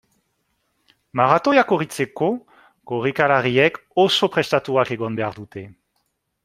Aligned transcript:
Maratoia 1.19 1.65
korritzeko, 1.73 2.31
korrikalariek 2.93 3.81
oso 4.07 4.33
prestatuak 4.39 4.97
egon 4.99 5.21
behar 5.23 5.41
dute. 5.43 5.71